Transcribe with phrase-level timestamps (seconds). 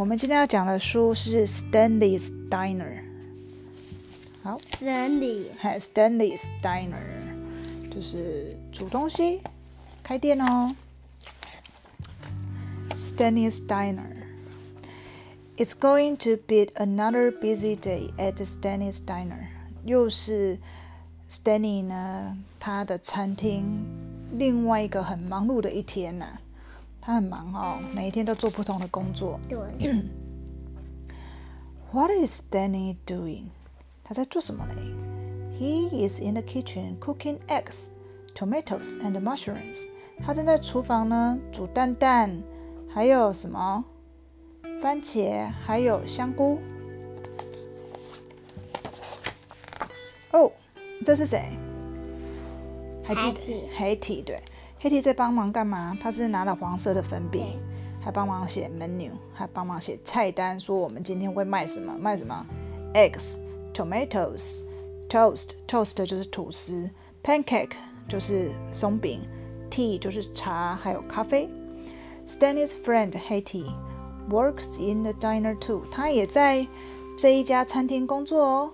[0.00, 3.02] 我们今天要讲的书是 Stanley's Diner。
[4.42, 7.00] 好，Stanley，还 Stanley's Diner，
[7.90, 9.40] 就是煮东西，
[10.02, 10.74] 开店哦。
[12.94, 14.24] Stanley's Diner.
[15.56, 19.46] It's going to be another busy day at Stanley's Diner.
[19.84, 20.58] 又是
[21.30, 23.84] Stanley 呢，他的餐厅
[24.32, 26.38] 另外一个很忙碌的一天呐。
[27.01, 29.39] 他很忙哦，每一天都做不同的工作。
[29.49, 29.57] 对。
[31.91, 33.45] What is Stanley doing？
[34.03, 34.75] 他在做什么呢
[35.59, 37.87] ？He is in the kitchen cooking eggs,
[38.35, 39.87] tomatoes and mushrooms.
[40.23, 42.41] 他正在厨房呢煮蛋蛋。
[42.93, 43.85] 还有什么？
[44.81, 46.59] 番茄，还有香菇。
[50.31, 50.51] 哦，
[51.05, 51.51] 这是谁？
[53.01, 53.69] 还记得？
[53.77, 54.37] 黑体对，
[54.83, 55.95] 黑体在帮忙干嘛？
[56.01, 57.55] 他是拿了黄色的粉笔，
[58.03, 61.95] 还帮忙写 menu，还帮忙写菜单，说我们今天会卖什么？
[61.99, 62.43] 卖什么
[62.95, 63.37] ？eggs,
[63.75, 64.63] tomatoes,
[65.07, 66.89] toast, toast 就是吐司
[67.21, 67.73] ，pancake
[68.07, 69.21] 就是松饼
[69.69, 71.47] ，tea 就是茶，还有咖啡。
[72.25, 73.71] Stanley's friend Hattie
[74.31, 75.83] works in the diner too.
[75.91, 76.65] 他也在
[77.19, 78.71] 这一家餐厅工作哦。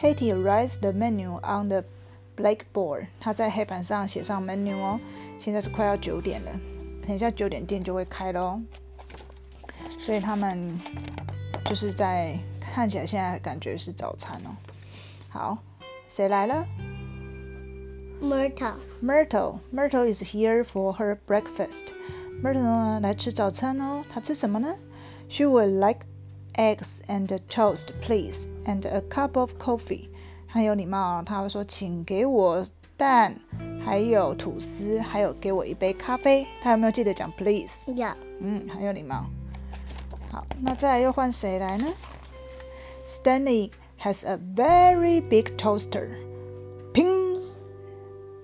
[0.00, 1.84] Hattie writes the menu on the
[2.34, 3.08] blackboard.
[3.20, 4.98] 他在黑板上写上 menu 哦。
[5.39, 6.51] 现在是快要九点了，
[7.05, 8.59] 等一下九点店就会开喽。
[9.87, 10.79] 所以他们
[11.65, 14.55] 就是在看起来现在感觉是早餐哦。
[15.29, 15.57] 好，
[16.07, 16.65] 谁来了？
[18.21, 18.75] Myrtle.
[19.03, 19.59] Myrtle.
[19.71, 21.93] Myrtle is here for her breakfast.
[22.41, 24.75] Myrtle 呢来吃早餐哦，她吃什么呢？
[25.29, 26.05] She would like
[26.53, 30.09] eggs and toast, please, and a cup of coffee。
[30.47, 32.65] 很有礼貌啊，她会说，请给我
[32.95, 33.39] 蛋，
[33.84, 36.46] 还有吐司，还有给我一杯咖啡。
[36.62, 37.80] 他有没有记得讲 please？
[37.86, 38.08] 有。
[38.40, 39.24] 嗯，很有礼貌。
[40.30, 41.86] 好，那再来又换谁来呢
[43.06, 43.70] ？Stanley
[44.00, 46.08] has a very big toaster。
[46.92, 47.40] 拼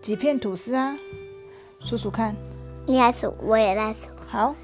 [0.03, 0.97] 几片吐司啊？
[1.81, 2.35] 数数看。
[2.87, 4.07] 你来数，我也来数。
[4.27, 4.55] 好，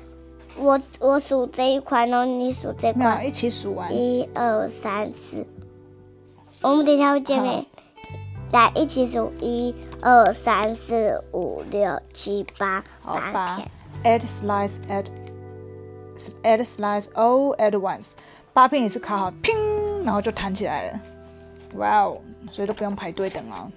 [0.57, 3.95] 我我数这一块，然后你数这块，一起数完。
[3.95, 5.47] 一二三四，
[6.63, 7.65] 我们等一下会见面。
[8.53, 13.69] 来，一起数，一二三四五六七八，八片。
[14.05, 15.07] Add slice at
[16.43, 18.11] add slice all at once，
[18.53, 21.01] 八片也是烤好，砰，然后就弹起来了。
[21.77, 22.21] 哇哦，
[22.51, 23.71] 所以都不用排队等哦。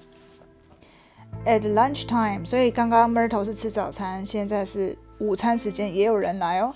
[1.46, 6.74] At lunchtime，所以刚刚 Myrtle 是吃早餐，现在是午餐时间，也有人来哦。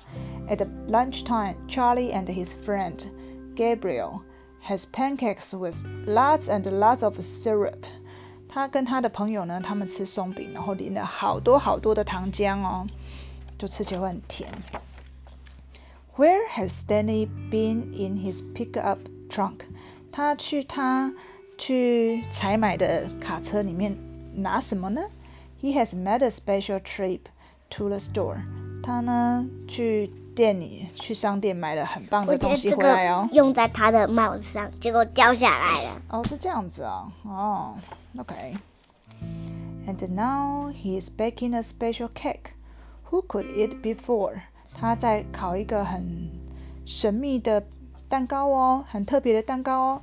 [0.48, 2.96] At lunchtime, Charlie and his friend
[3.56, 4.22] Gabriel
[4.69, 7.85] has pancakes with lots and lots of syrup。
[8.49, 12.87] 他跟他的朋友呢，他们吃松饼，然后淋了好多好多的糖浆哦，
[13.59, 14.51] 就吃起来会很甜。
[16.17, 19.61] Where has Stanley been in his pickup trunk？
[20.13, 21.13] 他去他
[21.59, 23.97] 去采买的卡车里面。
[24.37, 25.01] 拿什么呢？
[25.63, 27.21] He has made a special trip
[27.71, 28.39] to the store。
[28.83, 33.29] 他呢去 店里去商店买了很棒的东西回来哦。
[33.33, 36.03] 用在他的帽子上，结果掉下来了。
[36.09, 37.13] 哦，是这样子啊。
[37.23, 37.75] 哦，
[38.19, 42.53] OK。And now he is baking a special cake.
[43.11, 44.41] Who could it be for？
[44.75, 46.31] 他在烤一个很
[46.85, 47.63] 神秘的
[48.09, 50.03] 蛋糕哦，很特别的蛋糕哦。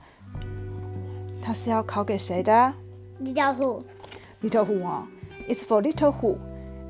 [1.42, 2.74] 他是要烤给谁的？
[3.22, 5.08] Little Who。Little Who 啊，
[5.50, 6.38] It's for Little Who.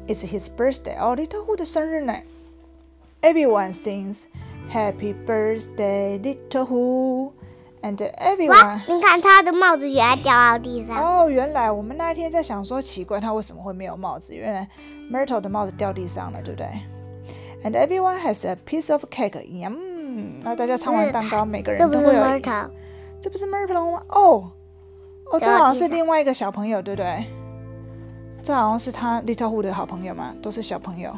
[0.07, 0.97] It's his birthday.
[1.00, 2.13] 哦，Little Who 的生日呢。
[3.26, 4.28] Everyone sings
[4.70, 7.32] Happy Birthday, Little Who.
[7.82, 10.97] And everyone，你看他的帽子原来掉到地上。
[10.97, 14.32] 哦，原来我们那一天在想说奇怪，他为什么会没有帽子？
[14.32, 14.69] 原来
[15.10, 16.69] Myrtle 的帽子掉地上了，对不对
[17.65, 19.42] ？And everyone has a piece of cake.
[19.42, 20.42] Yum.
[20.44, 22.12] 那大家唱完蛋糕，每个人都会有。
[22.12, 22.70] 这不是 Myrtle，
[23.20, 24.03] 这不是 Myrtle 吗？
[24.10, 24.53] 哦。
[25.32, 27.24] 哦，这好像是另外一个小朋友，对不对？
[28.45, 31.12] 这好像是他 Little Who 的好朋友嘛，都是小朋友，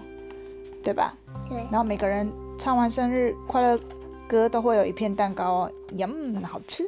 [0.88, 1.12] 对吧？
[1.46, 1.58] 对。
[1.70, 3.78] 然后每个人唱完生日快乐
[4.26, 6.82] 歌都会有一片蛋糕哦，Yum，好吃。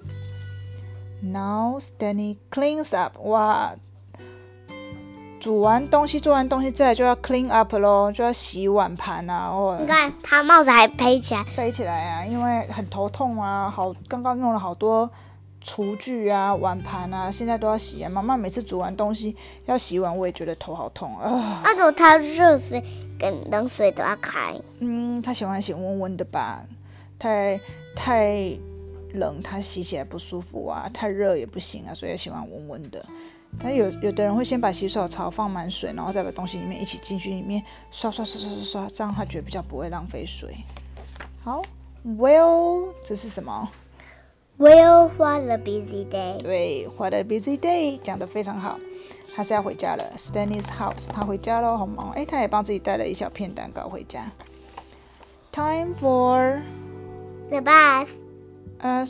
[1.22, 3.74] Now Stanley cleans up，哇，
[5.38, 9.50] 煮完东西做完东西，再就要 clean up 咯，就要洗碗盘啊。
[9.50, 15.10] 哦，你看他帽子还飞起来，飞起来啊，因为很头痛啊，好，刚刚用了好多。
[15.60, 18.08] 厨具啊，碗盘啊，现在都要洗啊。
[18.08, 19.36] 妈妈每次煮完东西
[19.66, 21.60] 要洗碗，我也觉得头好痛啊。
[21.62, 22.82] 那种他热水
[23.18, 24.58] 跟冷水都要开。
[24.78, 26.64] 嗯，他喜欢洗温温的吧？
[27.18, 27.60] 太
[27.94, 28.58] 太
[29.12, 30.88] 冷，他洗起来不舒服啊。
[30.92, 33.04] 太热也不行啊，所以喜欢温温的。
[33.58, 40.54] 但有有的人会先把洗手槽放满水，然后再把东西里面一起进去里面刷刷刷刷刷刷，这样他觉得比较不会浪费水。
[41.42, 41.60] 好
[42.06, 43.68] ，Well，这是什么？
[44.60, 46.36] Well, what a busy day.
[46.38, 48.78] 对，What a busy day，讲得非常好。
[49.34, 52.10] 他是要回家了，Stanley's house，他回家喽，好忙。
[52.10, 54.30] 哎，他也帮自己带了一小片蛋糕回家。
[55.50, 58.08] Time for，The bath
[58.80, 59.06] 呃，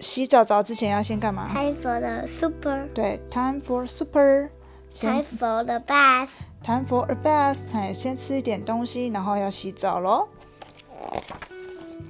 [0.00, 2.88] 洗澡澡之前要先干嘛？Time for the super.
[2.92, 6.30] 对，Time for supper，time for the bath。
[6.64, 10.26] Time for a bath，哎，先吃一点东西，然后要洗澡喽。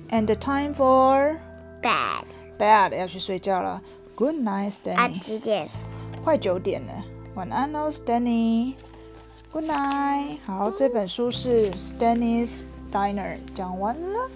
[0.08, 1.36] And time for
[1.82, 2.24] Bed.
[2.58, 3.80] bed，要去睡觉了。
[4.14, 5.20] Good night, 啊，Stanley。
[5.20, 5.68] 几点？
[6.24, 6.92] 快九点了，
[7.34, 8.74] 晚安喽，Stanley。
[9.52, 10.38] Good night。
[10.44, 14.30] 好，这本书是 Stanley's Diner，讲完了。